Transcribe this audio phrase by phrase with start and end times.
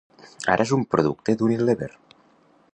[0.53, 1.91] Ara és un producte d'Unilever.